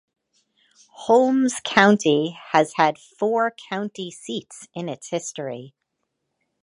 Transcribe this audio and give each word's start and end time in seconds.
Holmes 1.05 1.61
County 1.63 2.35
has 2.53 2.73
had 2.77 2.97
four 2.97 3.53
county 3.69 4.09
seats 4.09 4.67
in 4.73 4.89
its 4.89 5.09
history. 5.09 5.75